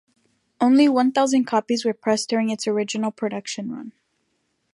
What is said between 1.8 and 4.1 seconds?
were pressed during its original production run.